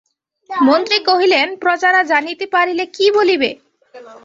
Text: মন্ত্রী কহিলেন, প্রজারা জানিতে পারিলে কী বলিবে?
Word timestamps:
মন্ত্রী 0.49 0.97
কহিলেন, 1.09 1.47
প্রজারা 1.61 2.01
জানিতে 2.11 2.45
পারিলে 2.53 2.83
কী 2.95 3.05
বলিবে? 3.17 3.49